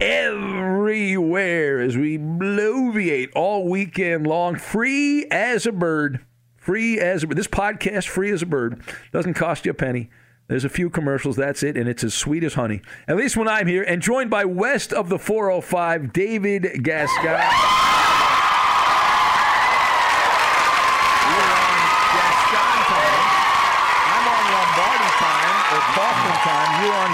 [0.00, 6.20] everywhere, as we bloviate all weekend long, free as a bird.
[6.56, 7.36] Free as a bird.
[7.36, 8.82] This podcast, free as a bird.
[9.12, 10.10] Doesn't cost you a penny.
[10.48, 12.82] There's a few commercials, that's it, and it's as sweet as honey.
[13.06, 18.19] At least when I'm here, and joined by West of the 405, David Gascon.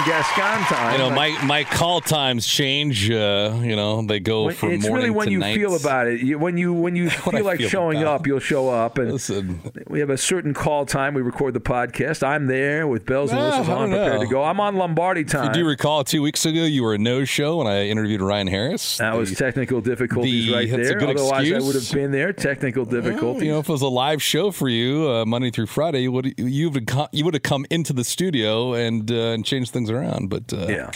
[0.07, 0.91] Gascon time.
[0.93, 3.11] You know, my, my call times change.
[3.11, 6.21] Uh, you know, they go When- from it's morning really when you feel about it.
[6.21, 8.97] You, when you when you I feel like feel showing up, you'll show up.
[8.97, 9.59] And Listen.
[9.87, 11.13] we have a certain call time.
[11.13, 12.23] We record the podcast.
[12.25, 14.23] I'm there with bells and whistles on, don't prepared know.
[14.23, 14.43] to go.
[14.43, 15.51] I'm on Lombardi time.
[15.51, 18.47] Do you recall two weeks ago you were a no show when I interviewed Ryan
[18.47, 18.97] Harris?
[18.97, 20.97] that was technical difficulties the- right there.
[20.97, 21.63] good Otherwise, excuse.
[21.63, 22.31] I would have been there.
[22.31, 23.43] Technical difficulties.
[23.43, 26.11] You know, if it was a live show for you uh, Monday through Friday, you
[26.13, 29.89] would you would you would have come into the studio and uh, and changed things
[29.89, 29.96] around.
[30.27, 30.91] But uh, yeah.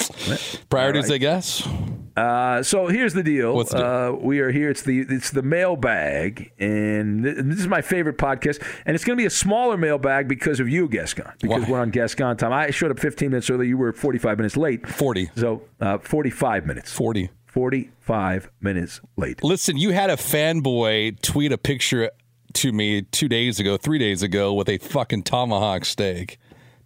[0.70, 1.16] priorities, right.
[1.16, 1.68] I guess.
[2.16, 3.56] Uh, so here's the deal.
[3.56, 3.86] What's the deal?
[3.86, 4.70] Uh, we are here.
[4.70, 8.62] It's the it's the mailbag, and th- this is my favorite podcast.
[8.86, 11.32] And it's going to be a smaller mailbag because of you, Gascon.
[11.42, 11.70] Because Why?
[11.70, 12.54] we're on Gascon time.
[12.54, 13.68] I showed up 15 minutes early.
[13.68, 14.88] You were 45 minutes late.
[14.88, 15.32] 40.
[15.36, 16.92] So uh, 45 minutes.
[16.92, 17.30] 40.
[17.46, 19.44] 45 minutes late.
[19.44, 22.10] Listen, you had a fanboy tweet a picture
[22.54, 26.40] to me two days ago, three days ago, with a fucking tomahawk steak,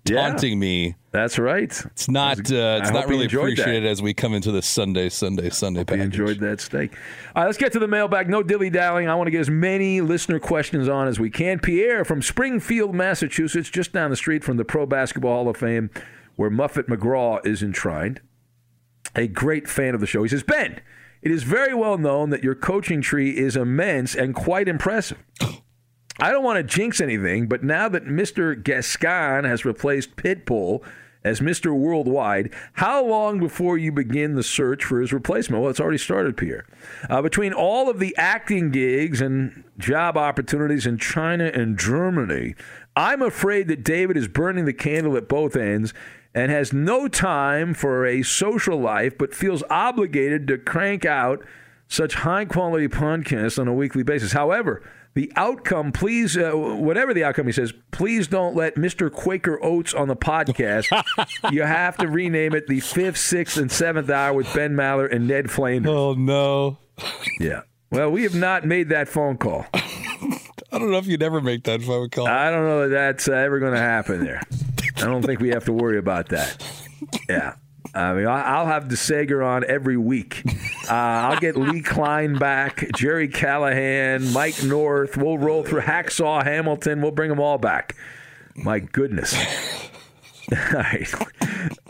[0.08, 0.30] Yeah.
[0.30, 0.96] taunting me.
[1.12, 1.72] That's right.
[1.86, 2.38] It's not.
[2.52, 3.62] Uh, it's I not really enjoyed that.
[3.62, 6.04] appreciated as we come into the Sunday, Sunday, Sunday You package.
[6.06, 6.94] enjoyed that steak.
[7.36, 8.30] All right, let's get to the mailbag.
[8.30, 9.10] No dilly dallying.
[9.10, 11.60] I want to get as many listener questions on as we can.
[11.60, 15.90] Pierre from Springfield, Massachusetts, just down the street from the Pro Basketball Hall of Fame,
[16.36, 18.20] where Muffet McGraw is enshrined.
[19.16, 20.22] A great fan of the show.
[20.24, 20.82] He says, Ben,
[21.22, 25.18] it is very well known that your coaching tree is immense and quite impressive.
[26.20, 28.62] I don't want to jinx anything, but now that Mr.
[28.62, 30.82] Gascon has replaced Pitbull
[31.26, 31.76] as Mr.
[31.76, 35.62] Worldwide, how long before you begin the search for his replacement?
[35.62, 36.66] Well, it's already started, Pierre.
[37.10, 42.56] Uh, between all of the acting gigs and job opportunities in China and Germany,
[42.96, 45.94] I'm afraid that David is burning the candle at both ends
[46.34, 51.44] and has no time for a social life, but feels obligated to crank out
[51.88, 54.32] such high quality podcasts on a weekly basis.
[54.32, 54.82] However,
[55.16, 59.10] The outcome, please, uh, whatever the outcome, he says, please don't let Mr.
[59.10, 60.88] Quaker Oats on the podcast.
[61.52, 65.26] you have to rename it the fifth, sixth, and seventh hour with Ben Maller and
[65.26, 65.90] Ned Flanders.
[65.90, 66.80] Oh no.
[67.40, 67.62] Yeah.
[67.92, 69.66] Well, we have not made that phone call.
[69.74, 72.28] I don't know if you'd ever make that phone call.
[72.28, 74.42] I don't know that that's uh, ever going to happen there.
[74.98, 76.62] I don't think we have to worry about that.
[77.30, 77.54] Yeah.
[77.94, 80.44] I mean, I'll have DeSager on every week.
[80.90, 85.18] Uh, I'll get Lee Klein back, Gerry Callahan, Mike North.
[85.18, 87.02] We'll roll through Hacksaw Hamilton.
[87.02, 87.96] We'll bring them all back.
[88.56, 89.34] My goodness.
[90.52, 91.12] All right.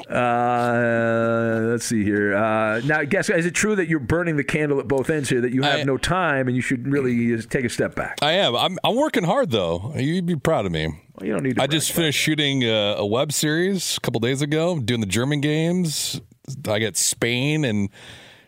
[0.10, 2.36] Uh, let's see here.
[2.36, 5.42] Uh, now, guess is it true that you're burning the candle at both ends here?
[5.42, 8.18] That you have I- no time and you should really take a step back?
[8.22, 8.56] I am.
[8.56, 9.94] I'm, I'm working hard though.
[9.98, 10.88] You'd be proud of me.
[10.88, 11.58] Well, you don't need.
[11.58, 15.08] To I just finished shooting a, a web series a couple days ago, doing the
[15.08, 16.22] German games.
[16.68, 17.90] I got Spain and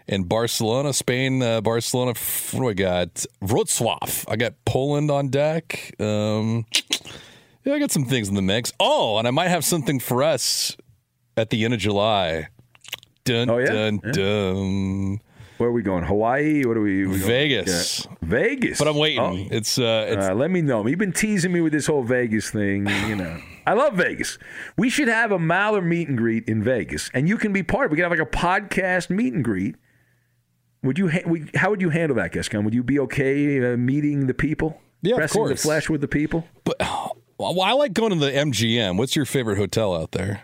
[0.07, 2.13] and Barcelona, Spain, uh, Barcelona.
[2.51, 3.25] What do I got?
[3.41, 4.25] Wrocław.
[4.29, 5.93] I got Poland on deck.
[5.99, 6.65] Um,
[7.63, 8.71] yeah, I got some things in the mix.
[8.79, 10.75] Oh, and I might have something for us
[11.35, 12.47] at the end of July.
[13.25, 13.65] Dun Oh, yeah?
[13.73, 14.11] dun Yeah.
[14.13, 15.19] dun.
[15.57, 16.03] Where are we going?
[16.03, 16.63] Hawaii?
[16.65, 17.07] What are we?
[17.07, 17.27] we going?
[17.27, 18.05] Vegas.
[18.05, 18.15] Yeah.
[18.21, 18.77] Vegas.
[18.77, 19.19] But I'm waiting.
[19.19, 19.47] Oh.
[19.49, 20.85] It's uh, it's Uh, let me know.
[20.85, 22.87] You've been teasing me with this whole Vegas thing.
[23.07, 24.37] You know, I love Vegas.
[24.77, 27.87] We should have a Maller meet and greet in Vegas, and you can be part
[27.87, 27.91] of.
[27.91, 27.93] it.
[27.93, 29.75] We can have like a podcast meet and greet.
[30.87, 31.09] Would you?
[31.09, 32.63] Ha- we, how would you handle that, Gascon?
[32.65, 34.81] Would you be okay uh, meeting the people?
[35.01, 36.47] Yeah, of Pressing the flesh with the people.
[36.63, 36.75] but
[37.37, 38.97] well, I like going to the MGM.
[38.97, 40.41] What's your favorite hotel out there?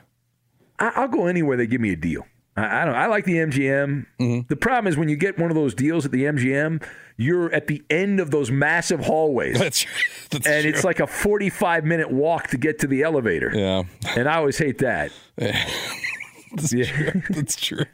[0.77, 2.25] I, I'll go anywhere they give me a deal.
[2.55, 2.95] I, I don't.
[2.95, 4.05] I like the MGM.
[4.19, 4.47] Mm-hmm.
[4.47, 6.83] The problem is when you get one of those deals at the MGM,
[7.17, 9.57] you're at the end of those massive hallways.
[9.57, 9.85] That's,
[10.29, 10.71] that's and true.
[10.71, 13.51] it's like a 45 minute walk to get to the elevator.
[13.55, 13.83] yeah,
[14.15, 15.11] And I always hate that.
[16.55, 16.85] that's Yeah.
[16.85, 17.21] true.
[17.29, 17.85] That's true.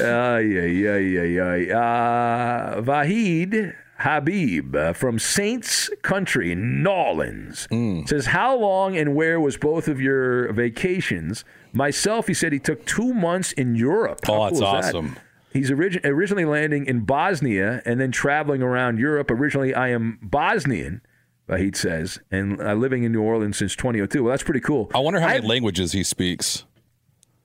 [0.00, 1.78] Uh, yeah, yeah, yeah, yeah.
[1.78, 8.08] Uh, Vahid Habib uh, from Saints Country in Nolans Mm.
[8.08, 11.44] says, How long and where was both of your vacations?
[11.72, 14.20] Myself, he said he took two months in Europe.
[14.26, 14.88] How Oh, that's cool is that?
[14.94, 15.16] awesome.
[15.52, 19.30] He's origi- originally landing in Bosnia and then traveling around Europe.
[19.30, 21.00] Originally, I am Bosnian,
[21.48, 24.22] Vahid says, and uh, living in New Orleans since 2002.
[24.24, 24.90] Well, that's pretty cool.
[24.94, 26.64] I wonder how many I've- languages he speaks.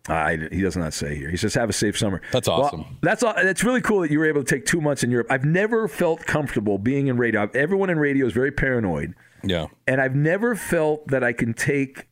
[0.10, 1.30] I, he does not say here.
[1.30, 2.98] He says, "Have a safe summer." That's Well, awesome.
[3.02, 5.28] that's all, that's really cool that you were able to take two months in Europe.
[5.30, 7.50] I've never felt comfortable being in radio.
[7.54, 9.14] Everyone in radio is very paranoid,
[9.44, 9.68] Yeah.
[9.88, 12.08] and I've never felt that I can take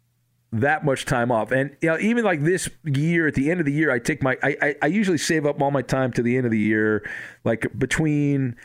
[0.53, 1.51] that much time off.
[1.51, 4.23] And you know, even like this year, at the end of the year, I take
[4.23, 4.37] my.
[4.41, 7.09] I, I, I usually save up all my time to the end of the year,
[7.43, 8.55] like between.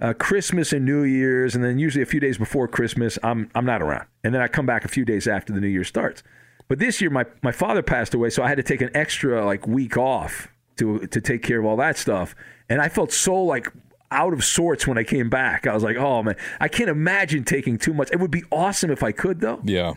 [0.00, 3.64] Uh, Christmas and New Year's, and then usually a few days before Christmas, I'm I'm
[3.64, 6.22] not around, and then I come back a few days after the New Year starts.
[6.68, 9.44] But this year, my, my father passed away, so I had to take an extra
[9.44, 12.34] like week off to to take care of all that stuff,
[12.68, 13.72] and I felt so like
[14.10, 15.66] out of sorts when I came back.
[15.66, 18.10] I was like, oh man, I can't imagine taking too much.
[18.12, 19.60] It would be awesome if I could though.
[19.64, 19.94] Yeah.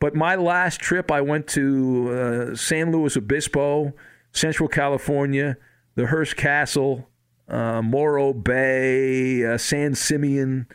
[0.00, 3.94] But my last trip, I went to uh, San Luis Obispo,
[4.32, 5.56] Central California,
[5.96, 7.08] the Hearst Castle,
[7.48, 10.68] uh, Morro Bay, uh, San Simeon,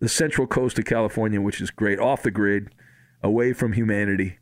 [0.00, 2.74] the central coast of California, which is great, off the grid,
[3.22, 4.38] away from humanity.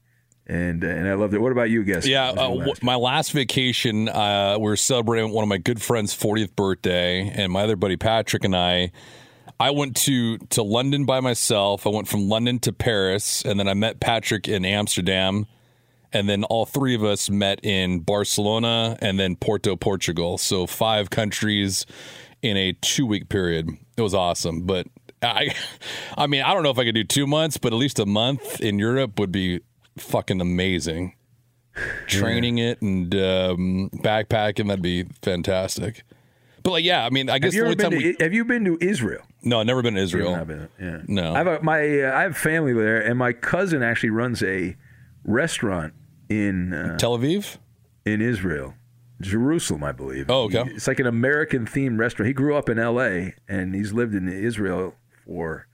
[0.52, 1.38] And, uh, and I loved it.
[1.40, 2.06] What about you, guys?
[2.06, 6.14] Yeah, uh, w- my last vacation, uh, we were celebrating one of my good friends'
[6.14, 8.92] 40th birthday, and my other buddy Patrick and I.
[9.58, 11.86] I went to to London by myself.
[11.86, 15.46] I went from London to Paris, and then I met Patrick in Amsterdam,
[16.12, 20.36] and then all three of us met in Barcelona and then Porto, Portugal.
[20.36, 21.86] So five countries
[22.42, 23.70] in a two week period.
[23.96, 24.86] It was awesome, but
[25.22, 25.54] I,
[26.18, 28.06] I mean, I don't know if I could do two months, but at least a
[28.06, 29.60] month in Europe would be
[29.96, 31.14] fucking amazing
[32.06, 36.02] training it and um, backpacking that'd be fantastic
[36.62, 38.16] but like yeah i mean i guess Have you, the only been time to, we,
[38.20, 39.22] have you been to Israel?
[39.42, 41.00] no i've never been to israel been, yeah.
[41.06, 41.34] No.
[41.34, 44.76] I have a, my uh, I have family there, and my cousin actually runs a
[45.24, 45.94] restaurant
[46.28, 47.56] in uh, tel aviv
[48.04, 48.74] in Israel,
[49.20, 50.28] Jerusalem, I believe.
[50.28, 50.64] Oh, okay.
[50.66, 52.26] It's like an American themed restaurant.
[52.26, 53.34] He grew up in L.A.
[53.48, 54.94] and he's lived in Israel
[55.24, 55.68] for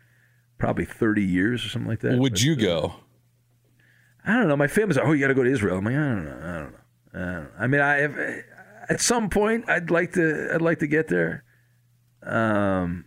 [0.59, 2.19] probably thirty years or something like that.
[2.19, 2.95] would But, you uh, go
[4.29, 4.57] I don't know.
[4.57, 5.79] My family's like, oh, you got to go to Israel.
[5.79, 6.31] I'm like, I don't know.
[6.31, 6.79] I don't know.
[7.15, 7.51] I, don't know.
[7.59, 8.19] I mean, I have,
[8.91, 11.45] at some point I'd like to I'd like to get there.
[12.23, 13.07] Um,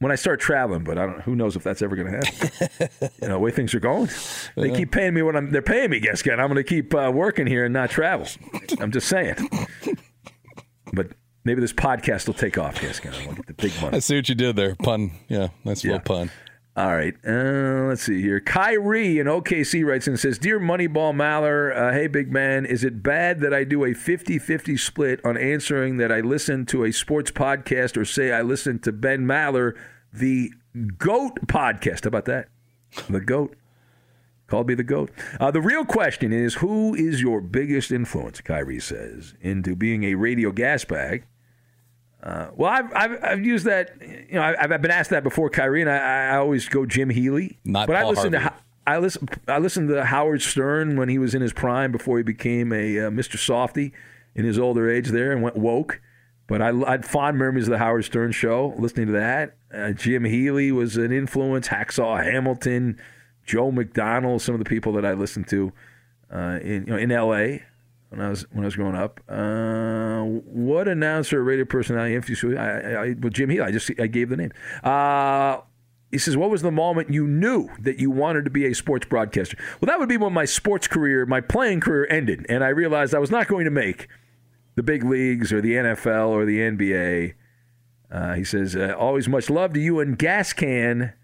[0.00, 1.20] when I start traveling, but I don't.
[1.22, 2.88] Who knows if that's ever going to happen?
[3.22, 4.08] you know, the way things are going,
[4.56, 5.50] they keep paying me what I'm.
[5.50, 6.40] They're paying me, guess again.
[6.40, 8.26] I'm going to keep uh, working here and not travel.
[8.80, 9.36] I'm just saying.
[10.92, 11.08] But
[11.44, 13.14] maybe this podcast will take off, guess again.
[13.28, 13.96] I'll get the big money.
[13.96, 15.92] i see what you did there pun yeah nice Yeah.
[15.92, 16.30] little pun
[16.76, 17.14] All right.
[17.24, 18.40] Uh, let's see here.
[18.40, 23.00] Kyrie in OKC writes and says Dear Moneyball Maller, uh, hey, big man, is it
[23.00, 26.90] bad that I do a 50 50 split on answering that I listen to a
[26.90, 29.76] sports podcast or say I listen to Ben Maller,
[30.12, 30.50] the
[30.98, 32.04] GOAT podcast.
[32.04, 32.48] How about that?
[33.08, 33.54] The GOAT.
[34.48, 35.10] Called me the GOAT.
[35.38, 40.16] Uh, the real question is who is your biggest influence, Kyrie says, into being a
[40.16, 41.24] radio gas bag?
[42.24, 43.96] Uh, well, I've, I've, I've used that.
[44.00, 47.10] You know, I've, I've been asked that before, Kyrie, and I, I always go Jim
[47.10, 47.58] Healy.
[47.64, 48.56] Not but I Paul listen to Harvey.
[48.56, 52.16] Ho- I listen I listened to Howard Stern when he was in his prime before
[52.18, 53.38] he became a uh, Mr.
[53.38, 53.92] Softy
[54.34, 56.00] in his older age there and went woke.
[56.46, 59.56] But I, I had fond memories of the Howard Stern show, listening to that.
[59.72, 61.68] Uh, Jim Healy was an influence.
[61.68, 63.00] Hacksaw Hamilton,
[63.46, 65.72] Joe McDonnell, some of the people that I listened to
[66.32, 67.64] uh, in you know in L.A.
[68.16, 69.20] when I was when I was growing up.
[69.28, 72.56] Uh, what announcer, or radio personality influenced you?
[72.56, 73.66] I, I, well, Jim Healy.
[73.66, 74.52] I just I gave the name.
[74.82, 75.58] Uh,
[76.10, 79.06] he says, "What was the moment you knew that you wanted to be a sports
[79.06, 82.68] broadcaster?" Well, that would be when my sports career, my playing career, ended, and I
[82.68, 84.08] realized I was not going to make
[84.76, 87.34] the big leagues or the NFL or the NBA.
[88.10, 91.14] Uh, he says, uh, "Always much love to you and Gas Can."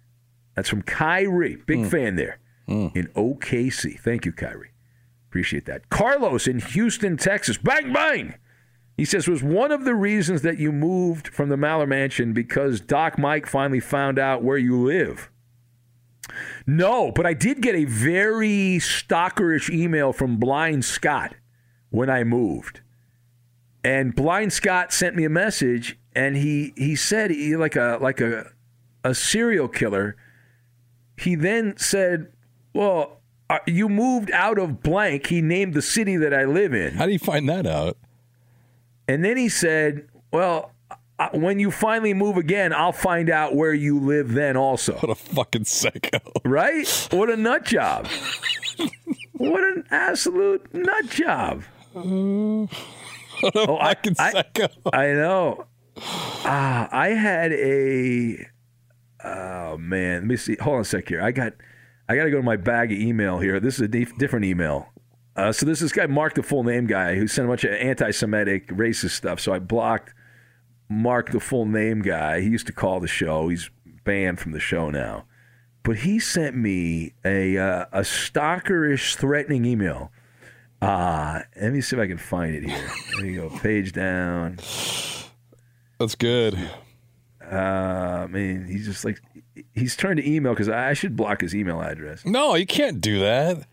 [0.57, 3.99] That's from Kyrie, big fan there in OKC.
[3.99, 4.70] Thank you, Kyrie.
[5.31, 5.91] Appreciate that.
[5.91, 7.57] Carlos in Houston, Texas.
[7.57, 8.35] Bang bang.
[8.97, 12.81] He says was one of the reasons that you moved from the Maller Mansion because
[12.81, 15.31] Doc Mike finally found out where you live.
[16.67, 21.37] No, but I did get a very stalkerish email from Blind Scott
[21.91, 22.81] when I moved.
[23.85, 28.21] And Blind Scott sent me a message and he he said he like a like
[28.21, 28.51] a
[29.05, 30.17] a serial killer.
[31.17, 32.33] He then said,
[32.75, 33.20] "Well,
[33.51, 36.95] uh, you moved out of blank." He named the city that I live in.
[36.95, 37.99] How do you find that out?
[39.11, 40.71] And then he said, Well,
[41.19, 44.93] uh, when you finally move again, I'll find out where you live then also.
[44.95, 46.21] What a fucking psycho.
[46.45, 47.09] Right?
[47.11, 48.07] What a nut job.
[49.33, 51.65] what an absolute nut job.
[51.97, 52.69] oh,
[53.43, 54.69] I, Fucking I, psycho.
[54.93, 55.67] I know.
[55.97, 58.47] Ah, I had a.
[59.25, 60.57] Oh man, let me see.
[60.61, 61.21] Hold on a sec here.
[61.21, 61.55] I got,
[62.11, 63.61] I got to go to my bag of email here.
[63.61, 64.89] This is a dif- different email.
[65.37, 67.63] Uh, so this is this guy Mark, the full name guy, who sent a bunch
[67.63, 69.39] of anti-Semitic, racist stuff.
[69.39, 70.13] So I blocked
[70.89, 72.41] Mark, the full name guy.
[72.41, 73.49] He used to call the show.
[73.49, 73.71] He's
[74.05, 75.27] banned from the show now.
[75.85, 80.11] But he sent me a uh, a stalkerish, threatening email.
[80.83, 82.91] Uh, let me see if I can find it here.
[83.19, 83.59] There you go.
[83.63, 84.57] Page down.
[86.01, 86.59] That's good.
[87.41, 89.23] Uh, I mean, he's just like
[89.81, 92.25] he's turned to email because I should block his email address.
[92.25, 93.67] No, you can't do that.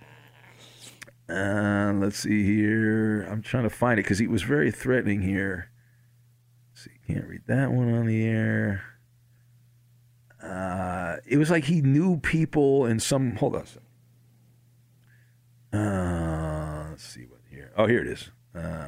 [1.30, 3.24] Uh, let's see here.
[3.24, 5.70] I'm trying to find it because he was very threatening here.
[6.72, 8.84] Let's see, can't read that one on the air.
[10.42, 13.36] Uh, it was like he knew people and some.
[13.36, 13.62] Hold on.
[13.62, 13.82] a second.
[15.74, 17.74] Uh, let's see what here.
[17.76, 18.32] Oh, here it is.
[18.56, 18.88] Uh,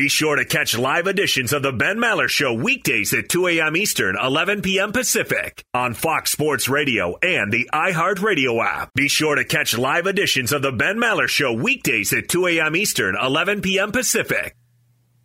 [0.00, 3.76] Be sure to catch live editions of The Ben Maller Show weekdays at 2 a.m.
[3.76, 4.92] Eastern, 11 p.m.
[4.92, 8.94] Pacific on Fox Sports Radio and the iHeartRadio app.
[8.94, 12.76] Be sure to catch live editions of The Ben Maller Show weekdays at 2 a.m.
[12.76, 13.92] Eastern, 11 p.m.
[13.92, 14.56] Pacific.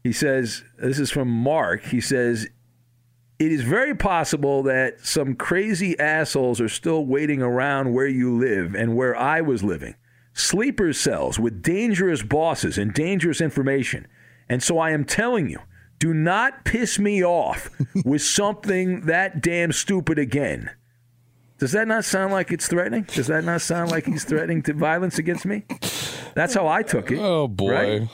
[0.04, 1.86] He says, this is from Mark.
[1.86, 2.46] He says,
[3.40, 8.76] it is very possible that some crazy assholes are still waiting around where you live
[8.76, 9.96] and where I was living.
[10.34, 14.06] Sleeper cells with dangerous bosses and dangerous information.
[14.50, 15.60] And so I am telling you,
[16.00, 17.70] do not piss me off
[18.06, 20.70] with something that damn stupid again.
[21.58, 23.04] Does that not sound like it's threatening?
[23.04, 25.64] Does that not sound like he's threatening to violence against me?
[26.34, 27.20] That's how I took it.
[27.20, 27.72] Oh boy.
[27.72, 28.10] right?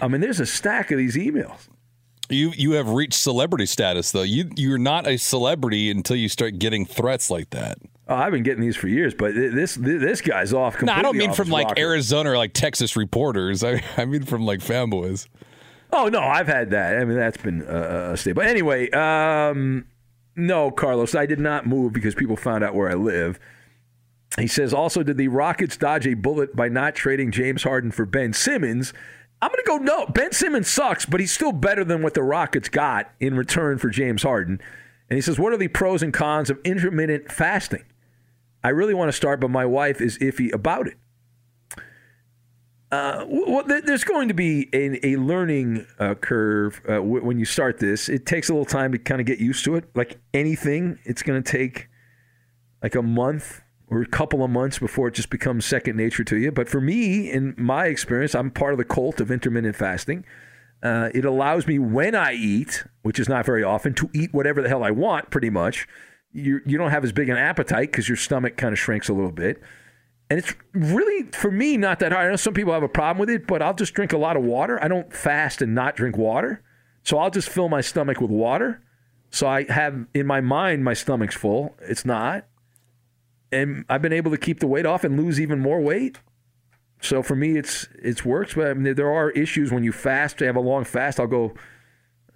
[0.00, 1.68] I mean, there's a stack of these emails.
[2.30, 4.22] You you have reached celebrity status though.
[4.22, 7.78] You you're not a celebrity until you start getting threats like that.
[8.08, 10.92] Oh, I've been getting these for years, but this this guy's off No.
[10.92, 11.80] I don't mean from like rocker.
[11.80, 13.62] Arizona or like Texas reporters.
[13.64, 15.26] I I mean from like fanboys.
[15.92, 16.96] Oh no, I've had that.
[16.98, 18.42] I mean, that's been uh, a staple.
[18.42, 19.86] Anyway, um,
[20.36, 23.38] no, Carlos, I did not move because people found out where I live.
[24.38, 28.04] He says also, did the Rockets dodge a bullet by not trading James Harden for
[28.04, 28.92] Ben Simmons?
[29.40, 30.06] I'm going to go no.
[30.06, 33.88] Ben Simmons sucks, but he's still better than what the Rockets got in return for
[33.88, 34.60] James Harden.
[35.08, 37.84] And he says, what are the pros and cons of intermittent fasting?
[38.62, 40.96] I really want to start, but my wife is iffy about it.
[42.90, 47.44] Uh, well, there's going to be a, a learning uh, curve uh, w- when you
[47.44, 48.08] start this.
[48.08, 49.84] It takes a little time to kind of get used to it.
[49.94, 51.88] Like anything, it's going to take
[52.82, 56.36] like a month or a couple of months before it just becomes second nature to
[56.36, 56.50] you.
[56.50, 60.24] But for me, in my experience, I'm part of the cult of intermittent fasting.
[60.82, 64.62] Uh, it allows me when I eat, which is not very often, to eat whatever
[64.62, 65.86] the hell I want, pretty much.
[66.38, 69.12] You, you don't have as big an appetite because your stomach kind of shrinks a
[69.12, 69.60] little bit.
[70.30, 72.26] And it's really, for me, not that hard.
[72.26, 74.36] I know some people have a problem with it, but I'll just drink a lot
[74.36, 74.82] of water.
[74.82, 76.62] I don't fast and not drink water.
[77.02, 78.82] So I'll just fill my stomach with water.
[79.30, 81.74] So I have, in my mind, my stomach's full.
[81.80, 82.46] It's not.
[83.50, 86.18] And I've been able to keep the weight off and lose even more weight.
[87.00, 88.54] So for me, it's it's works.
[88.54, 90.38] But I mean, there are issues when you fast.
[90.38, 91.54] To have a long fast, I'll go.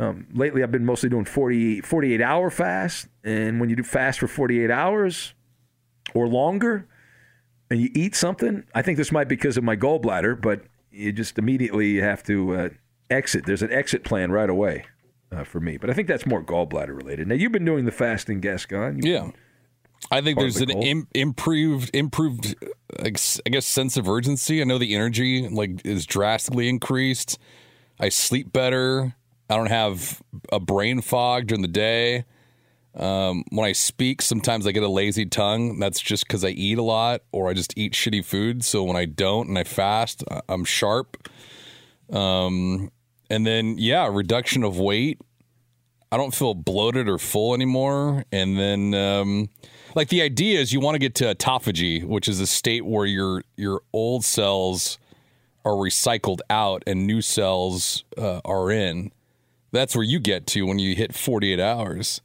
[0.02, 3.06] Um, lately, I've been mostly doing 40, 48 hour fast.
[3.22, 5.34] And when you do fast for 48 hours
[6.14, 6.88] or longer,
[7.70, 11.12] and you eat something, I think this might be because of my gallbladder, but you
[11.12, 12.68] just immediately have to uh,
[13.10, 13.46] exit.
[13.46, 14.84] There's an exit plan right away
[15.30, 15.76] uh, for me.
[15.76, 17.28] But I think that's more gallbladder related.
[17.28, 19.02] Now, you've been doing the fasting, Gascon.
[19.02, 19.30] You- Yeah.
[20.10, 20.82] I think there's the an.
[20.82, 22.56] Im- improved improved
[23.00, 24.60] I guess, sense of urgency.
[24.60, 27.38] I know the energy like is drastically increased.
[28.00, 29.14] I sleep better.
[29.48, 32.24] I don't have a brain fog during the day.
[32.94, 35.78] Um, when I speak, sometimes I get a lazy tongue.
[35.78, 38.64] That's just because I eat a lot or I just eat shitty food.
[38.64, 41.28] So when I don't and I fast, I'm sharp.
[42.12, 42.90] Um,
[43.30, 45.20] and then yeah, reduction of weight.
[46.10, 48.24] I don't feel bloated or full anymore.
[48.30, 49.48] And then, um,
[49.94, 53.06] like the idea is, you want to get to autophagy, which is a state where
[53.06, 54.98] your your old cells
[55.64, 59.10] are recycled out and new cells uh, are in.
[59.72, 62.20] That's where you get to when you hit 48 hours.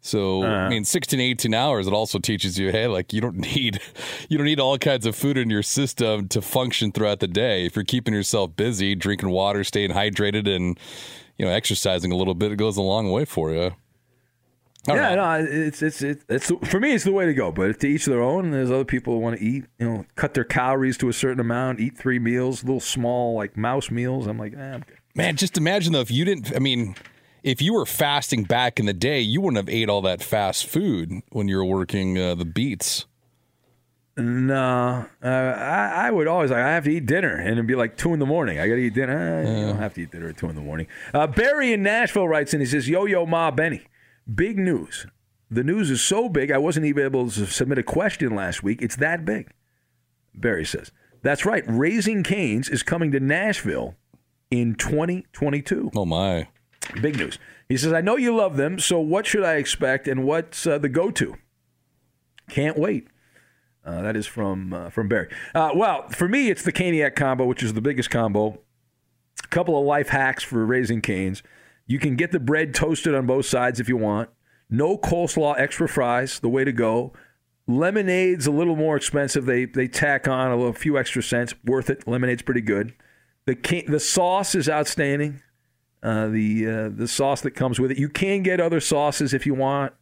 [0.00, 1.86] So I mean, 16, 18 hours.
[1.86, 3.80] It also teaches you, hey, like you don't need
[4.28, 7.64] you don't need all kinds of food in your system to function throughout the day.
[7.64, 10.78] If you're keeping yourself busy, drinking water, staying hydrated, and
[11.38, 13.74] you know exercising a little bit, it goes a long way for you.
[14.86, 15.38] I Yeah, know.
[15.40, 16.92] no, it's it's it's it's for me.
[16.92, 17.50] It's the way to go.
[17.50, 18.50] But to each their own.
[18.50, 21.40] There's other people who want to eat, you know, cut their calories to a certain
[21.40, 24.26] amount, eat three meals, little small like mouse meals.
[24.26, 24.98] I'm like, eh, I'm good.
[25.14, 26.54] Man, just imagine though if you didn't.
[26.54, 26.96] I mean,
[27.42, 30.66] if you were fasting back in the day, you wouldn't have ate all that fast
[30.66, 33.06] food when you were working uh, the beats.
[34.16, 37.74] No, uh, I, I would always like I have to eat dinner, and it'd be
[37.74, 38.60] like two in the morning.
[38.60, 39.42] I got to eat dinner.
[39.44, 40.86] Eh, You don't have to eat dinner at two in the morning.
[41.12, 43.82] Uh, Barry in Nashville writes and he says, "Yo yo ma Benny,
[44.32, 45.06] Big news.
[45.50, 48.80] The news is so big, I wasn't even able to submit a question last week.
[48.82, 49.50] It's that big.
[50.34, 50.90] Barry says.
[51.22, 51.62] That's right.
[51.66, 53.94] Raising Canes is coming to Nashville
[54.50, 55.90] in 2022.
[55.94, 56.48] Oh, my.
[57.00, 57.38] Big news.
[57.68, 60.78] He says, I know you love them, so what should I expect and what's uh,
[60.78, 61.36] the go to?
[62.50, 63.08] Can't wait.
[63.84, 65.28] Uh, that is from uh, from Barry.
[65.54, 68.60] Uh, well, for me, it's the Caniac combo, which is the biggest combo.
[69.42, 71.42] A couple of life hacks for raising canes.
[71.86, 74.30] You can get the bread toasted on both sides if you want.
[74.70, 77.12] No coleslaw, extra fries, the way to go.
[77.66, 79.44] Lemonade's a little more expensive.
[79.44, 81.54] They they tack on a, little, a few extra cents.
[81.64, 82.06] Worth it.
[82.06, 82.94] Lemonade's pretty good.
[83.46, 85.40] The can- the sauce is outstanding.
[86.02, 87.98] Uh, the uh, the sauce that comes with it.
[87.98, 89.92] You can get other sauces if you want.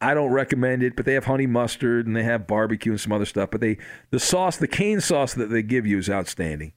[0.00, 3.12] I don't recommend it, but they have honey mustard and they have barbecue and some
[3.12, 3.50] other stuff.
[3.50, 3.78] But they
[4.10, 6.72] the sauce, the cane sauce that they give you is outstanding,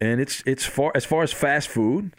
[0.00, 2.14] and it's it's far as far as fast food.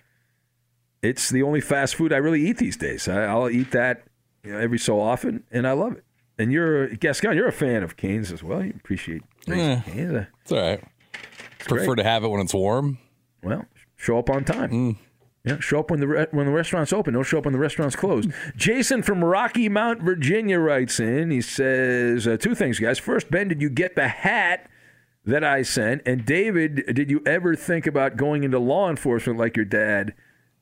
[1.01, 3.07] It's the only fast food I really eat these days.
[3.07, 4.03] I, I'll eat that
[4.43, 6.03] you know, every so often, and I love it.
[6.37, 8.63] And you're Gascon, you're a fan of canes as well.
[8.63, 10.27] You appreciate Eh, canes.
[10.41, 10.83] It's all right.
[11.67, 11.97] Prefer great.
[11.97, 12.97] to have it when it's warm.
[13.43, 14.97] Well, show up on time.
[15.43, 17.13] Yeah, show up when the re- when the restaurant's open.
[17.13, 18.31] Don't show up when the restaurant's closed.
[18.55, 21.29] Jason from Rocky Mount, Virginia, writes in.
[21.29, 22.97] He says uh, two things, guys.
[22.97, 24.67] First, Ben, did you get the hat
[25.23, 26.01] that I sent?
[26.05, 30.15] And David, did you ever think about going into law enforcement like your dad?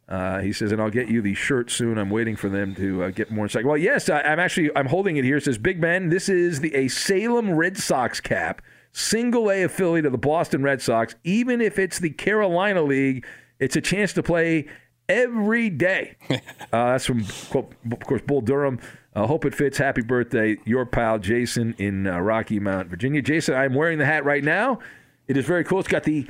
[0.10, 1.98] Uh, he says, and I'll get you the shirt soon.
[1.98, 3.66] I'm waiting for them to uh, get more insight.
[3.66, 5.38] Well, yes, I, I'm actually I'm holding it here.
[5.38, 8.62] It says, Big Ben, this is the a Salem Red Sox cap,
[8.94, 11.16] single A affiliate of the Boston Red Sox.
[11.24, 13.26] Even if it's the Carolina League,
[13.60, 14.68] it's a chance to play
[15.10, 16.16] every day.
[16.30, 16.40] uh,
[16.72, 18.80] that's from, of course, Bull Durham.
[19.16, 19.78] Uh, hope it fits.
[19.78, 23.22] Happy birthday, your pal Jason in uh, Rocky Mount, Virginia.
[23.22, 24.80] Jason, I'm wearing the hat right now.
[25.28, 25.80] It is very cool.
[25.80, 26.28] It's got the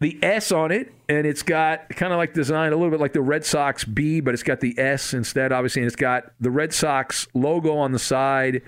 [0.00, 3.14] the S on it, and it's got kind of like designed a little bit like
[3.14, 6.50] the Red Sox B, but it's got the S instead, obviously, and it's got the
[6.50, 8.62] Red Sox logo on the side,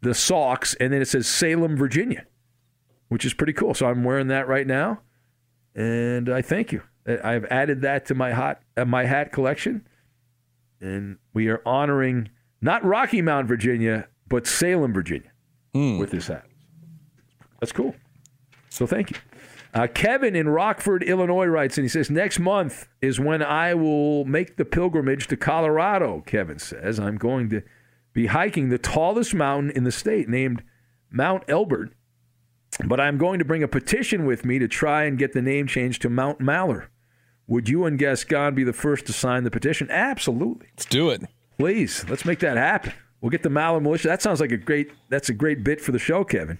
[0.00, 2.26] the Sox, and then it says Salem, Virginia,
[3.08, 3.74] which is pretty cool.
[3.74, 5.00] So I'm wearing that right now,
[5.74, 6.82] and I thank you.
[7.06, 9.86] I- I've added that to my hot uh, my hat collection,
[10.80, 12.28] and we are honoring
[12.60, 15.30] not Rocky Mount, Virginia, but Salem, Virginia,
[15.98, 16.44] with this hat.
[17.60, 17.94] That's cool.
[18.68, 19.16] So thank you.
[19.74, 24.24] Uh, Kevin in Rockford, Illinois writes, and he says, Next month is when I will
[24.24, 26.22] make the pilgrimage to Colorado.
[26.26, 27.62] Kevin says, I'm going to
[28.12, 30.62] be hiking the tallest mountain in the state named
[31.10, 31.92] Mount Elbert,
[32.86, 35.66] but I'm going to bring a petition with me to try and get the name
[35.66, 36.88] changed to Mount Maller.
[37.46, 39.90] Would you and Gascon be the first to sign the petition?
[39.90, 40.68] Absolutely.
[40.72, 41.22] Let's do it.
[41.58, 42.92] Please, let's make that happen.
[43.20, 44.08] We'll get the Maller militia.
[44.08, 44.92] That sounds like a great.
[45.08, 46.58] That's a great bit for the show, Kevin.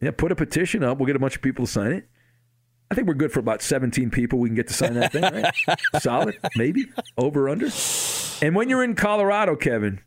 [0.00, 0.98] Yeah, put a petition up.
[0.98, 2.08] We'll get a bunch of people to sign it.
[2.90, 4.38] I think we're good for about 17 people.
[4.38, 5.54] We can get to sign that thing, right?
[6.02, 7.70] Solid, maybe over under.
[8.42, 10.00] And when you're in Colorado, Kevin,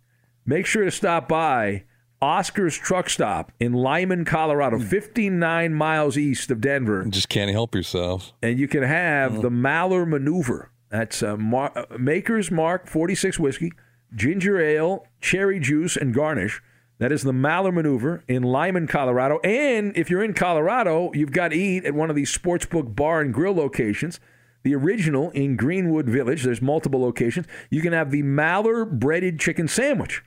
[0.45, 1.85] make sure to stop by
[2.21, 8.33] Oscar's Truck Stop in Limon, Colorado, 59 miles east of Denver Just can't help yourself.
[8.41, 10.71] and you can have the Maller Maneuver.
[10.89, 13.71] That's uh, Mar- uh, Maker's Mark 46 whiskey,
[14.15, 16.61] ginger ale, cherry juice, and garnish.
[16.99, 19.39] That is the Maller Maneuver in Limon, Colorado.
[19.43, 23.19] And if you're in Colorado, you've got to eat at one of these sportsbook bar
[23.19, 24.19] and grill locations.
[24.63, 26.43] The original in Greenwood Village.
[26.43, 27.45] There's multiple locations.
[27.69, 30.23] You can have the Maller breaded chicken sandwich.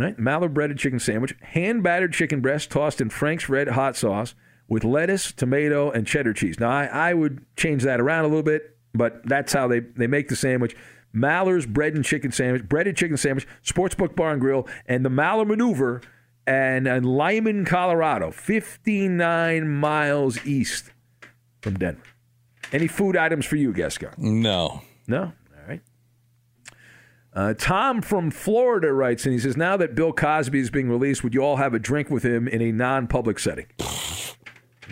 [0.00, 0.16] Right?
[0.54, 4.34] Breaded chicken sandwich, hand battered chicken breast tossed in Frank's red hot sauce
[4.66, 6.58] with lettuce, tomato, and cheddar cheese.
[6.58, 10.06] Now, I, I would change that around a little bit, but that's how they, they
[10.06, 10.74] make the sandwich.
[11.12, 15.44] Maller's bread and chicken sandwich, breaded chicken sandwich, Sportsbook Bar and Grill, and the Malheur
[15.44, 16.00] Maneuver,
[16.46, 20.92] and in Limon, Colorado, 59 miles east
[21.60, 22.02] from Denver.
[22.72, 24.14] Any food items for you, Gascon?
[24.16, 24.82] No.
[25.06, 25.32] No?
[27.32, 31.22] Uh, Tom from Florida writes, and he says, Now that Bill Cosby is being released,
[31.22, 33.66] would you all have a drink with him in a non public setting?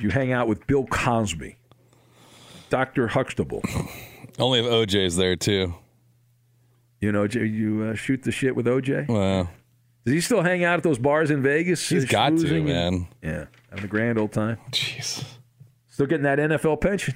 [0.00, 1.56] you hang out with Bill Cosby,
[2.70, 3.08] Dr.
[3.08, 3.62] Huxtable.
[4.38, 5.74] Only if OJ's there too.
[7.00, 9.08] You know, you uh, shoot the shit with OJ?
[9.08, 9.50] Well,
[10.04, 11.88] Does he still hang out at those bars in Vegas?
[11.88, 13.08] he's uh, got to, schmoozing and- man.
[13.22, 14.58] yeah, having a grand old time.
[14.70, 15.24] Jeez.
[15.88, 17.14] Still getting that NFL pension.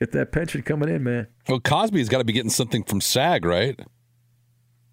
[0.00, 1.26] Get that pension coming in, man.
[1.46, 3.78] Well, Cosby's got to be getting something from SAG, right?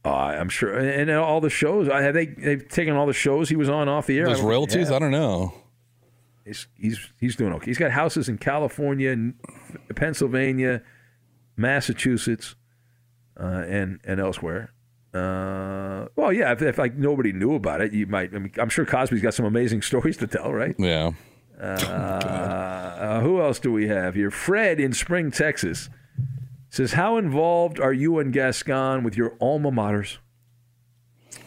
[0.04, 1.88] Uh, I'm sure, and, and all the shows.
[1.88, 4.28] Have they they've taken all the shows he was on off the air.
[4.28, 4.92] I Those they royalties?
[4.92, 5.54] I don't know.
[6.46, 7.66] He's, he's he's doing okay.
[7.66, 9.34] He's got houses in California,
[9.96, 10.82] Pennsylvania,
[11.58, 12.56] Massachusetts,
[13.38, 14.72] uh, and and elsewhere.
[15.14, 16.52] Uh, well, yeah.
[16.52, 18.34] If, if like nobody knew about it, you might.
[18.34, 20.76] I mean, I'm sure Cosby's got some amazing stories to tell, right?
[20.78, 21.12] Yeah.
[21.60, 24.30] Uh, who else do we have here?
[24.30, 25.90] Fred in Spring, Texas,
[26.70, 30.18] Says, how involved are you and Gascon with your alma maters?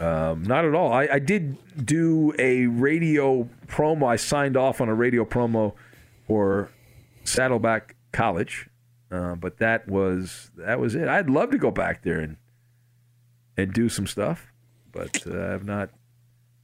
[0.00, 0.92] Um, not at all.
[0.92, 4.08] I, I did do a radio promo.
[4.08, 5.74] I signed off on a radio promo
[6.26, 6.70] for
[7.22, 8.70] Saddleback College,
[9.10, 11.06] uh, but that was that was it.
[11.06, 12.36] I'd love to go back there and
[13.56, 14.52] and do some stuff,
[14.90, 15.90] but uh, I've not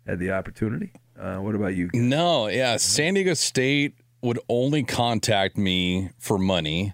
[0.06, 0.92] had the opportunity.
[1.18, 1.90] Uh, what about you?
[1.94, 2.76] No, yeah.
[2.76, 6.92] San Diego State would only contact me for money.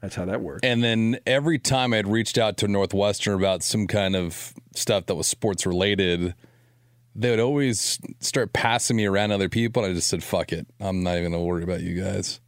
[0.00, 0.60] That's how that works.
[0.62, 5.14] And then every time I'd reached out to Northwestern about some kind of stuff that
[5.14, 6.34] was sports related,
[7.14, 9.82] they would always start passing me around other people.
[9.82, 10.66] And I just said, fuck it.
[10.80, 12.40] I'm not even going to worry about you guys.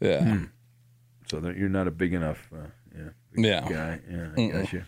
[0.00, 0.22] Yeah.
[0.24, 0.44] Hmm.
[1.26, 3.60] So that you're not a big enough uh, yeah, big Yeah.
[3.62, 4.00] guy.
[4.10, 4.52] Yeah, I Mm-mm.
[4.52, 4.84] got you.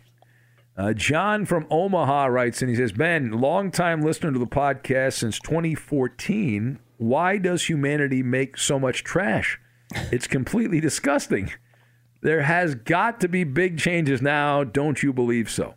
[0.77, 5.39] Uh, John from Omaha writes, and he says, Ben, longtime listener to the podcast since
[5.39, 6.79] 2014.
[6.99, 9.59] Why does humanity make so much trash?
[10.13, 11.53] It's completely disgusting.
[12.21, 14.65] There has got to be big changes now.
[14.65, 15.75] Don't you believe so?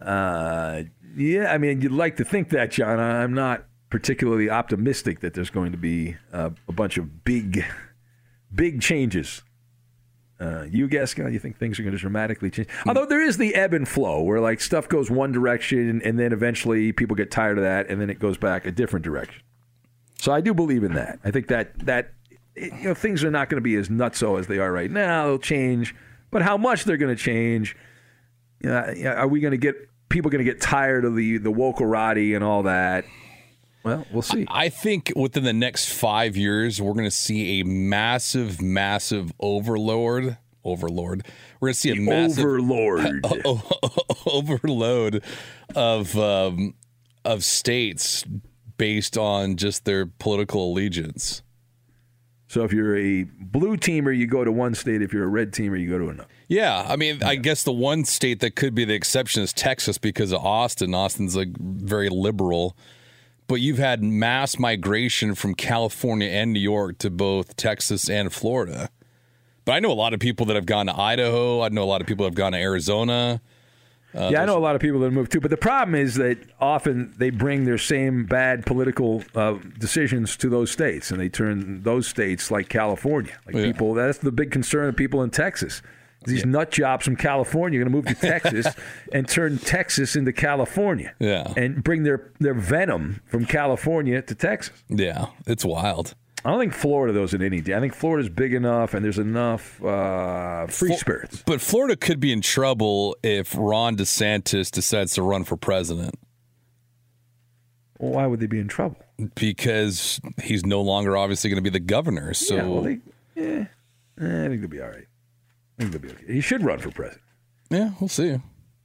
[0.00, 0.82] Uh,
[1.16, 2.98] yeah, I mean, you'd like to think that, John.
[3.00, 7.64] I'm not particularly optimistic that there's going to be uh, a bunch of big,
[8.54, 9.42] big changes.
[10.38, 12.68] Uh, you guess, God, you think things are going to dramatically change?
[12.86, 16.32] Although there is the ebb and flow where like stuff goes one direction and then
[16.32, 19.42] eventually people get tired of that and then it goes back a different direction.
[20.18, 21.18] So I do believe in that.
[21.24, 22.12] I think that that
[22.54, 25.26] you know things are not going to be as nutso as they are right now.
[25.26, 25.94] They'll change,
[26.30, 27.76] but how much they're going to change?
[28.64, 29.76] Are we going to get
[30.08, 33.04] people going to get tired of the the wokerati and all that?
[33.86, 34.44] Well, we'll see.
[34.48, 40.38] I think within the next five years, we're going to see a massive, massive overlord.
[40.64, 41.24] Overlord.
[41.60, 43.24] We're going to see a massive overlord
[44.26, 45.22] overload
[45.76, 46.74] of um,
[47.24, 48.24] of states
[48.76, 51.44] based on just their political allegiance.
[52.48, 55.02] So if you're a blue teamer, you go to one state.
[55.02, 56.28] If you're a red teamer, you go to another.
[56.48, 59.98] Yeah, I mean, I guess the one state that could be the exception is Texas
[59.98, 60.94] because of Austin.
[60.96, 62.76] Austin's like very liberal,
[63.46, 68.88] but you've had mass migration from California and New York to both Texas and Florida.
[69.64, 71.60] But I know a lot of people that have gone to Idaho.
[71.62, 73.40] I know a lot of people that have gone to Arizona.
[74.14, 76.14] Uh, yeah, I know a lot of people that move too, but the problem is
[76.14, 81.28] that often they bring their same bad political uh, decisions to those states, and they
[81.28, 83.36] turn those states like California.
[83.44, 83.64] Like Yeah.
[83.66, 85.82] people, that's the big concern of people in Texas.
[86.26, 88.66] These nut jobs from California are going to move to Texas
[89.12, 91.14] and turn Texas into California.
[91.18, 91.52] Yeah.
[91.56, 94.82] and bring their their venom from California to Texas.
[94.88, 96.14] Yeah, it's wild.
[96.44, 97.60] I don't think Florida though is in any.
[97.60, 97.74] Day.
[97.74, 101.42] I think Florida's big enough, and there's enough uh, free Flo- spirits.
[101.44, 106.14] But Florida could be in trouble if Ron DeSantis decides to run for president
[107.98, 108.96] Well, why would they be in trouble?
[109.34, 112.34] because he's no longer obviously going to be the governor.
[112.34, 112.98] So yeah, well, they,
[113.34, 113.64] yeah,
[114.20, 115.06] eh, I think they'll be all right.
[115.78, 116.32] I think they'll be okay.
[116.32, 117.22] He should run for president.
[117.70, 118.40] yeah, we'll see.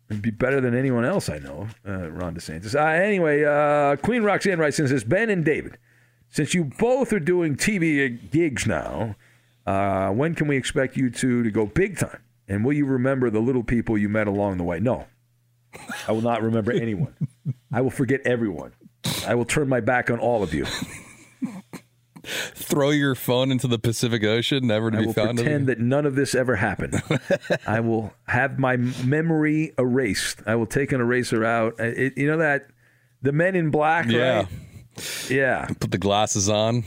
[0.10, 2.76] It'd be better than anyone else I know, uh, Ron DeSantis.
[2.76, 5.78] Uh, anyway, uh, Queen Roxanne writes and says, Ben and David,
[6.30, 9.16] since you both are doing TV gigs now,
[9.66, 12.20] uh, when can we expect you two to go big time?
[12.50, 14.82] And will you remember the little people you met along the way?
[14.82, 15.06] No,
[16.10, 17.16] I will not remember anyone.
[17.72, 18.74] I will forget everyone.
[19.26, 20.66] I will turn my back on all of you.
[22.24, 25.38] Throw your phone into the Pacific Ocean, never to I be will found.
[25.40, 27.02] pretend that none of this ever happened.
[27.68, 30.42] I will have my memory erased.
[30.46, 31.80] I will take an eraser out.
[31.80, 32.68] Uh, It, you know that
[33.24, 34.40] the Men in Black, Yeah.
[34.42, 34.48] right?
[35.30, 36.84] Yeah, Put the glasses on.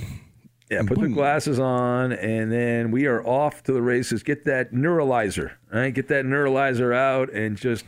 [0.70, 0.82] yeah.
[0.82, 4.22] Put the glasses on, and then we are off to the races.
[4.22, 5.92] Get that neuralizer, right?
[5.92, 7.84] Get that neuralizer out, and just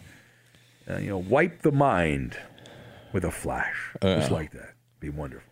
[0.90, 2.36] uh, you know wipe the mind
[3.12, 4.74] with a flash, just like that.
[5.00, 5.45] Be wonderful.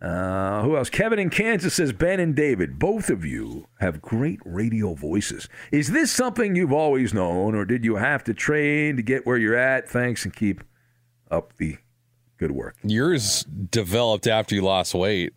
[0.00, 0.88] Uh, who else?
[0.88, 5.48] Kevin in Kansas says Ben and David, both of you have great radio voices.
[5.70, 9.36] Is this something you've always known, or did you have to train to get where
[9.36, 9.88] you're at?
[9.88, 10.64] Thanks and keep
[11.30, 11.76] up the
[12.38, 12.76] good work.
[12.82, 15.34] Yours developed after you lost weight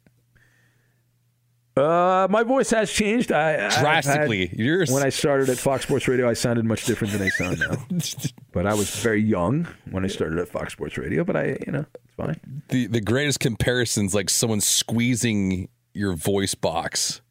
[1.75, 3.31] Uh, my voice has changed.
[3.31, 4.53] I I've had- drastically.
[4.55, 7.59] Yours when I started at Fox Sports Radio, I sounded much different than I sound
[7.59, 7.85] now.
[8.51, 11.23] but I was very young when I started at Fox Sports Radio.
[11.23, 12.61] But I, you know, it's fine.
[12.69, 17.21] the the greatest comparisons like someone squeezing your voice box.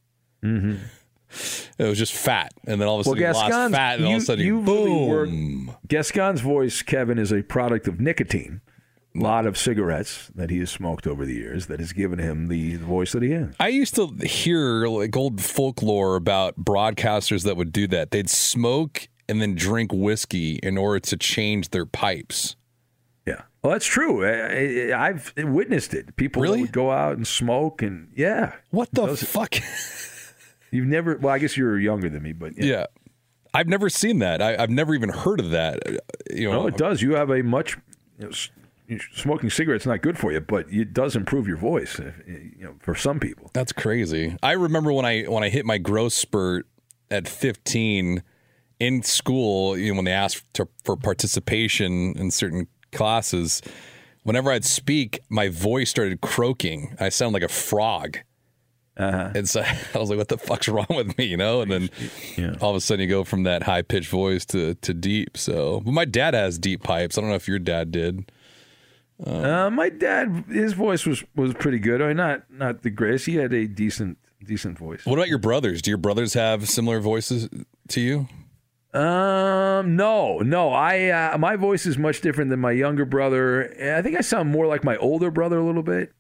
[0.43, 0.77] Mm-hmm.
[1.79, 4.07] It was just fat, and then all of a Well, sudden you lost fat, and
[4.07, 5.77] all of a sudden you you really boom.
[5.89, 8.61] Gascon's voice, Kevin, is a product of nicotine.
[9.15, 12.77] Lot of cigarettes that he has smoked over the years that has given him the,
[12.77, 13.55] the voice that he has.
[13.61, 18.11] I used to hear like old folklore about broadcasters that would do that.
[18.11, 22.57] They'd smoke and then drink whiskey in order to change their pipes.
[23.27, 23.43] Yeah.
[23.63, 24.25] Well, that's true.
[24.27, 26.17] I, I, I've witnessed it.
[26.17, 26.63] People Really?
[26.63, 28.55] would go out and smoke, and yeah.
[28.71, 29.55] What the Those- fuck?
[30.71, 31.19] You've never.
[31.19, 32.87] Well, I guess you're younger than me, but Yeah.
[33.55, 34.41] I've never seen that.
[34.41, 35.81] I, I've never even heard of that.
[36.31, 37.03] You know, No, it does.
[37.03, 37.77] You have a much.
[38.19, 38.33] You know,
[39.15, 41.99] smoking cigarettes not good for you, but it does improve your voice.
[41.99, 43.51] You know, for some people.
[43.53, 44.37] That's crazy.
[44.43, 46.67] I remember when I when I hit my growth spurt
[47.11, 48.23] at 15
[48.81, 53.63] in school, you know, when they asked to, for participation in certain classes,
[54.25, 56.97] whenever I'd speak, my voice started croaking.
[56.99, 58.19] I sound like a frog.
[58.97, 59.31] Uh-huh.
[59.35, 59.63] And so
[59.95, 61.61] I was like, what the fuck's wrong with me, you know?
[61.61, 64.95] And then all of a sudden you go from that high pitched voice to, to
[64.95, 65.37] deep.
[65.37, 67.17] So, but my dad has deep pipes.
[67.17, 68.31] I don't know if your dad did.
[69.25, 72.03] Uh, my dad, his voice was was pretty good.
[72.03, 73.27] I mean, not not the greatest.
[73.27, 75.07] He had a decent decent voice.
[75.07, 75.83] What about your brothers?
[75.83, 77.49] Do your brothers have similar voices
[77.89, 78.29] to you?
[78.99, 80.71] Um, no, no.
[80.71, 83.73] I uh, my voice is much different than my younger brother.
[83.97, 86.13] I think I sound more like my older brother a little bit.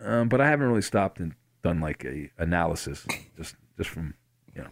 [0.00, 4.14] Um, but I haven't really stopped and done like a analysis just just from
[4.54, 4.70] you know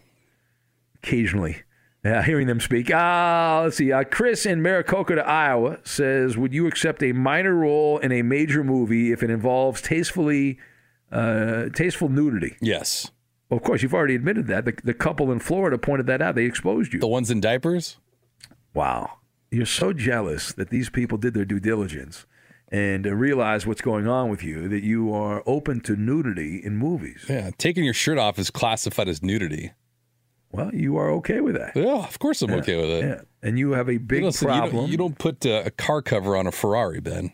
[1.03, 1.63] occasionally
[2.09, 2.91] uh, hearing them speak.
[2.91, 3.91] Uh, let's see.
[3.91, 8.63] Uh, Chris in Maricopa, Iowa, says, "Would you accept a minor role in a major
[8.63, 10.59] movie if it involves tastefully
[11.11, 13.11] uh, tasteful nudity?" Yes.
[13.49, 14.65] Well, of course, you've already admitted that.
[14.65, 16.35] The, the couple in Florida pointed that out.
[16.35, 16.99] They exposed you.
[16.99, 17.97] The ones in diapers?
[18.73, 19.17] Wow.
[19.51, 22.27] You're so jealous that these people did their due diligence
[22.71, 26.77] and uh, realize what's going on with you, that you are open to nudity in
[26.77, 27.25] movies.
[27.27, 29.71] Yeah, taking your shirt off is classified as nudity.
[30.51, 31.75] Well, you are okay with that.
[31.75, 33.03] Yeah, of course I'm Yeah, okay with it.
[33.03, 33.21] Yeah.
[33.47, 34.91] And you have a big you don't, you don't- problem.
[34.91, 37.31] You don't, put uh, a car cover on a Ferrari, Ben.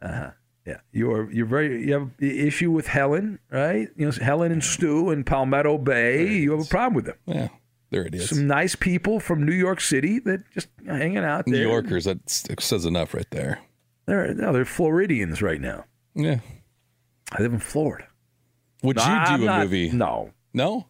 [0.00, 0.30] Uh-huh.
[0.66, 3.88] Yeah, you're you're very you have the issue with Helen, right?
[3.96, 6.26] You know Helen and Stu in Palmetto Bay.
[6.38, 7.14] You have a problem with them.
[7.24, 7.48] Yeah,
[7.90, 8.30] there it is.
[8.30, 11.56] Some nice people from New York City that just hanging out New.
[11.56, 13.60] Yorkers, that says enough right there.
[14.06, 15.84] They're no, they're Floridians right now.
[16.16, 16.40] Yeah.
[17.30, 18.08] I live in Florida.
[18.82, 19.90] Would No, you I'm do a not- movie?
[19.90, 20.88] No, No?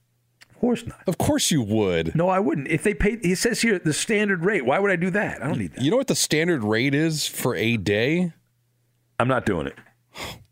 [0.67, 1.01] Of course not.
[1.07, 2.15] Of course you would.
[2.15, 2.69] No, I wouldn't.
[2.69, 4.65] If they paid, he says here the standard rate.
[4.65, 5.43] Why would I do that?
[5.43, 5.83] I don't need that.
[5.83, 8.33] You know what the standard rate is for a day?
[9.19, 9.77] I'm not doing it.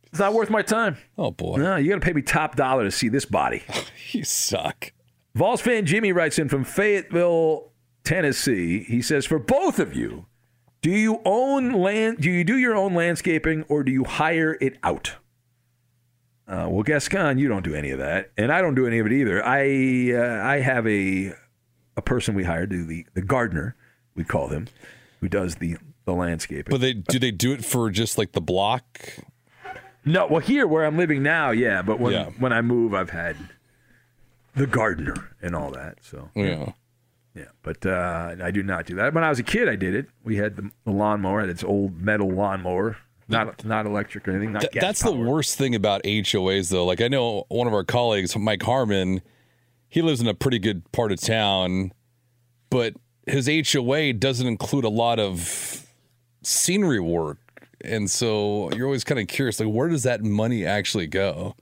[0.07, 0.97] It's not worth my time.
[1.19, 3.65] Oh boy, No, you got to pay me top dollar to see this body.
[4.13, 4.93] you suck.
[5.35, 7.73] Vols fan Jimmy writes in from Fayetteville,
[8.05, 8.85] Tennessee.
[8.85, 10.27] He says, "For both of you,
[10.83, 12.19] do you own land?
[12.21, 15.17] Do you do your own landscaping, or do you hire it out?"
[16.47, 19.07] Uh, well, Gascon, you don't do any of that, and I don't do any of
[19.07, 19.43] it either.
[19.45, 21.33] I uh, I have a
[21.97, 23.77] a person we hire, do the the gardener,
[24.15, 24.67] we call him,
[25.21, 26.71] who does the the landscaping.
[26.71, 29.01] But they do they do it for just like the block?
[30.05, 31.81] No, well, here where I'm living now, yeah.
[31.81, 32.27] But when Yeah.
[32.39, 33.37] when I move, I've had
[34.55, 36.05] the gardener and all that.
[36.05, 36.73] So Yeah.
[37.35, 39.15] yeah, but uh, I do not do that.
[39.15, 40.09] When I was a kid, I did it.
[40.23, 44.53] We had the, the lawnmower, had its old metal lawnmower, not not electric or anything.
[44.53, 46.85] Not Th- gas that's the worst thing about HOAs, though.
[46.85, 49.23] Like I know one of our colleagues, Mike Harmon,
[49.89, 51.93] he lives in a pretty good part of town,
[52.71, 52.95] but
[53.27, 55.87] his HOA doesn't include a lot of
[56.43, 57.39] scenery work,
[57.81, 61.55] and so you're always kind of curious, like where does that money actually go?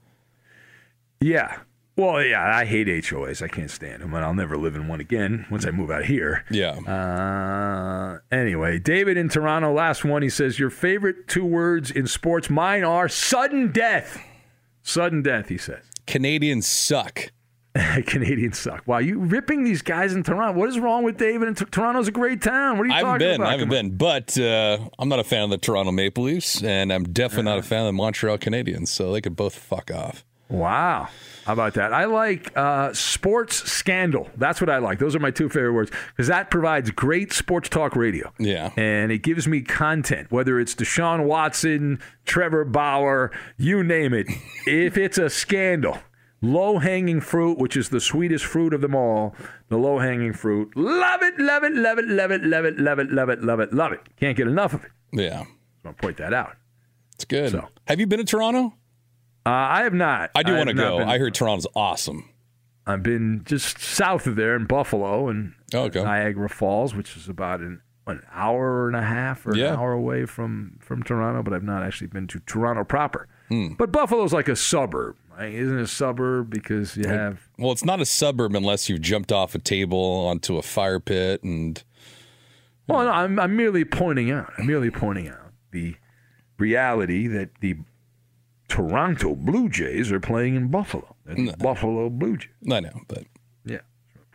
[1.21, 1.59] Yeah.
[1.95, 3.41] Well, yeah, I hate HOAs.
[3.43, 6.05] I can't stand them, and I'll never live in one again once I move out
[6.05, 6.43] here.
[6.49, 6.71] Yeah.
[6.71, 10.21] Uh, anyway, David in Toronto, last one.
[10.23, 12.49] He says, Your favorite two words in sports?
[12.49, 14.19] Mine are sudden death.
[14.81, 15.83] Sudden death, he says.
[16.07, 17.31] Canadians suck.
[18.05, 18.83] Canadians suck.
[18.87, 20.59] Wow, you ripping these guys in Toronto.
[20.59, 21.47] What is wrong with David?
[21.47, 22.77] And Toronto's a great town.
[22.77, 23.35] What are you I haven't talking been.
[23.41, 23.47] about?
[23.47, 26.91] I haven't been, but uh, I'm not a fan of the Toronto Maple Leafs, and
[26.91, 27.55] I'm definitely Uh-huh.
[27.57, 28.87] not a fan of the Montreal Canadiens.
[28.89, 30.23] So they could both fuck off.
[30.49, 31.07] Wow.
[31.45, 31.93] How about that?
[31.93, 34.29] I like uh, sports scandal.
[34.37, 34.99] That's what I like.
[34.99, 38.31] Those are my two favorite words because that provides great sports talk radio.
[38.39, 38.71] Yeah.
[38.77, 44.27] And it gives me content, whether it's Deshaun Watson, Trevor Bauer, you name it.
[44.67, 45.97] if it's a scandal,
[46.41, 49.35] low hanging fruit, which is the sweetest fruit of them all,
[49.69, 50.71] the low hanging fruit.
[50.75, 53.59] Love it, love it, love it, love it, love it, love it, love it, love
[53.59, 54.01] it, love it.
[54.17, 54.91] Can't get enough of it.
[55.11, 55.43] Yeah,
[55.81, 56.55] So I'll point that out.
[57.15, 57.51] it's good.
[57.51, 57.67] So.
[57.87, 58.73] Have you been to Toronto?
[59.45, 60.31] Uh, I have not.
[60.35, 60.99] I do want to go.
[60.99, 62.29] been- I heard Toronto's awesome.
[62.85, 66.03] I've been just south of there in Buffalo and Oh, okay.
[66.03, 69.73] Niagara Falls, which is about an, an hour and a half or Yeah.
[69.73, 73.27] an hour away from, from Toronto, but I've not actually been to Toronto proper.
[73.47, 73.73] Hmm.
[73.77, 75.15] But Buffalo's like a suburb.
[75.37, 75.53] Right?
[75.53, 79.31] Isn't it a suburb because you have Well, it's not a suburb unless you've jumped
[79.31, 81.81] off a table onto a fire pit and
[82.87, 84.51] Well, no, I'm, I'm merely pointing out.
[84.57, 85.95] I'm merely pointing out the
[86.59, 87.77] reality that the
[88.67, 91.15] Toronto Blue Jays are playing in Buffalo.
[91.25, 92.49] They're Buffalo Blue Jays.
[92.71, 93.23] I know, but
[93.65, 93.79] Yeah,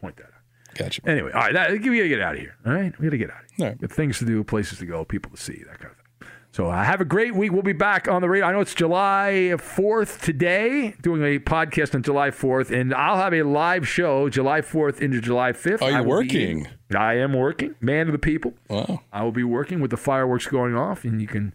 [0.01, 0.75] point that out.
[0.77, 1.03] gotcha.
[1.07, 2.57] Anyway, all right, that, we gotta get out of here.
[2.67, 3.67] All right, we gotta get out of here.
[3.67, 3.81] All right.
[3.81, 6.29] Got things to do, places to go, people to see, that kind of thing.
[6.51, 7.53] So uh, have a great week.
[7.53, 8.47] We'll be back on the radio.
[8.47, 13.35] I know it's July 4th today, doing a podcast on July 4th, and I'll have
[13.35, 15.83] a live show July 4th into July 5th.
[15.83, 16.69] Are you will be working?
[16.97, 17.75] I am working.
[17.83, 18.55] Man of the people.
[18.71, 19.03] Wow.
[19.13, 21.53] I will be working with the fireworks going off, and you can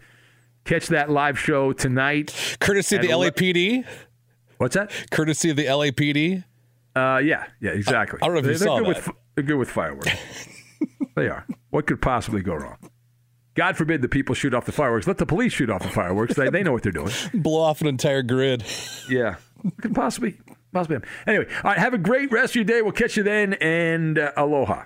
[0.66, 2.57] catch that live show tonight.
[2.59, 3.86] Courtesy of the ele- LAPD.
[4.57, 4.91] What's that?
[5.11, 6.43] Courtesy of the LAPD.
[6.95, 8.20] Uh, yeah, yeah, exactly.
[8.22, 9.05] I don't know if you they're saw good that.
[9.07, 10.47] With, they're good with fireworks.
[11.16, 11.45] they are.
[11.72, 12.78] What could possibly go wrong?
[13.55, 15.07] God forbid the people shoot off the fireworks.
[15.07, 16.36] Let the police shoot off the fireworks.
[16.36, 17.11] They, they know what they're doing.
[17.34, 18.64] Blow off an entire grid.
[19.09, 19.36] Yeah.
[19.82, 20.38] Could possibly
[20.72, 21.09] possibly happen?
[21.28, 21.78] Anyway, all right.
[21.78, 22.82] Have a great rest of your day.
[22.82, 24.86] We'll catch you then, and uh, aloha.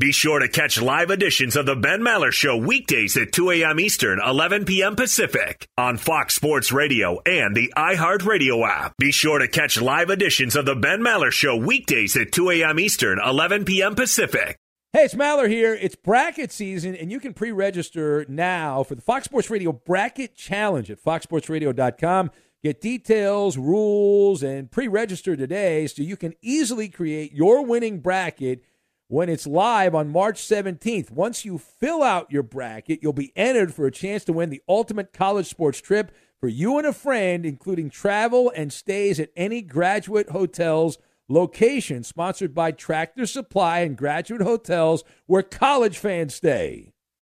[0.00, 3.80] Be sure to catch live editions of the Ben Maller Show weekdays at 2 a.m.
[3.80, 4.94] Eastern, 11 p.m.
[4.94, 8.96] Pacific on Fox Sports Radio and the iHeartRadio app.
[8.96, 12.78] Be sure to catch live editions of the Ben Maller Show weekdays at 2 a.m.
[12.78, 13.96] Eastern, 11 p.m.
[13.96, 14.56] Pacific.
[14.92, 15.74] Hey, it's Maller here.
[15.74, 20.36] It's bracket season, and you can pre register now for the Fox Sports Radio Bracket
[20.36, 22.30] Challenge at foxsportsradio.com.
[22.62, 28.62] Get details, rules, and pre register today so you can easily create your winning bracket
[29.08, 31.10] when it's live on March 17th.
[31.10, 34.62] Once you fill out your bracket, you'll be entered for a chance to win the
[34.68, 39.62] ultimate college sports trip for you and a friend, including travel and stays at any
[39.62, 40.98] graduate hotels
[41.28, 46.92] location sponsored by Tractor Supply and Graduate Hotels where college fans stay.